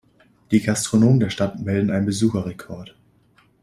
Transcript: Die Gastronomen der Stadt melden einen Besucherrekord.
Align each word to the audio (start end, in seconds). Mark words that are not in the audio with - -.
Die 0.49 0.61
Gastronomen 0.63 1.19
der 1.19 1.29
Stadt 1.29 1.59
melden 1.59 1.91
einen 1.91 2.07
Besucherrekord. 2.07 2.95